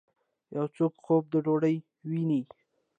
یو 0.55 0.65
څوک 0.75 0.93
خوب 1.03 1.23
د 1.33 1.35
ډوډۍ 1.45 1.75
وویني 2.05 2.41